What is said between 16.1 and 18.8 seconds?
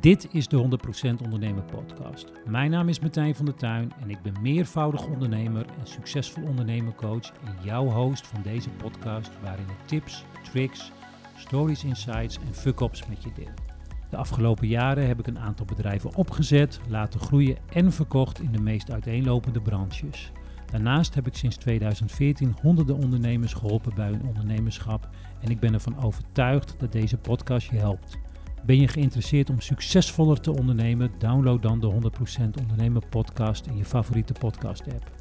opgezet, laten groeien en verkocht in de